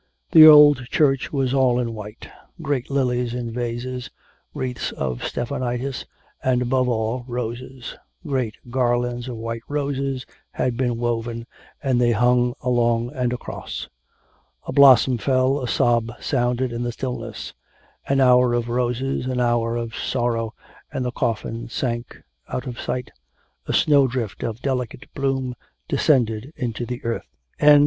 The 0.31 0.47
old 0.47 0.87
church 0.89 1.31
was 1.31 1.53
all 1.53 1.77
in 1.77 1.93
white; 1.93 2.27
great 2.59 2.89
lilies 2.89 3.35
in 3.35 3.51
vases, 3.51 4.09
wreaths 4.51 4.91
of 4.93 5.21
stephanotis; 5.21 6.05
and, 6.43 6.63
above 6.63 6.89
all, 6.89 7.23
roses 7.27 7.95
great 8.25 8.55
garlands 8.71 9.27
of 9.27 9.35
white 9.35 9.61
roses 9.69 10.25
had 10.53 10.75
been 10.75 10.97
woven, 10.97 11.45
and 11.83 12.01
they 12.01 12.13
hung 12.13 12.55
along 12.63 13.13
and 13.13 13.31
across. 13.31 13.87
A 14.65 14.73
blossom 14.73 15.19
fell, 15.19 15.59
a 15.61 15.67
sob 15.67 16.11
sounded 16.19 16.73
in 16.73 16.81
the 16.81 16.91
stillness. 16.93 17.53
An 18.07 18.19
hour 18.19 18.55
of 18.55 18.69
roses, 18.69 19.27
an 19.27 19.39
hour 19.39 19.75
of 19.77 19.93
sorrow, 19.95 20.55
and 20.91 21.05
the 21.05 21.11
coffin 21.11 21.69
sank 21.69 22.19
out 22.49 22.65
of 22.65 22.81
sight, 22.81 23.11
a 23.67 23.73
snow 23.73 24.07
drift 24.07 24.41
of 24.41 24.63
delicate 24.63 25.13
bloom 25.13 25.53
descended 25.87 26.51
into 26.57 26.87
the 26.87 27.05
earth. 27.05 27.27
XVI. 27.59 27.79